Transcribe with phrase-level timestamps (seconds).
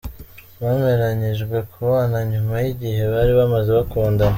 [0.61, 4.29] Bemeranyijwe kubana nyuma y'igihe bari bamaze bakundana.